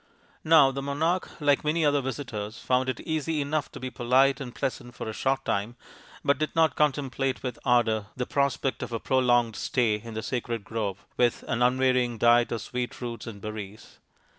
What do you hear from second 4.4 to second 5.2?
and pleasant for a